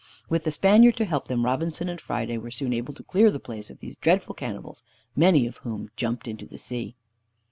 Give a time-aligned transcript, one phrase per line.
[0.29, 3.39] With the Spaniard to help them, Robinson and Friday were soon able to clear the
[3.39, 4.81] place of these dreadful cannibals,
[5.15, 6.95] many of whom jumped into the sea.